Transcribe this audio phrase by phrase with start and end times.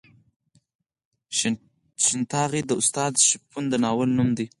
[2.05, 4.47] شین ټاغی د استاد شپون د ناول نوم دی.